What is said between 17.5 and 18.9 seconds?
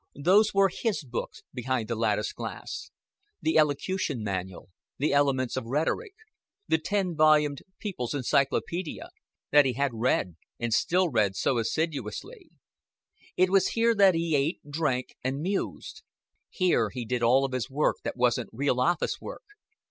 his work that wasn't real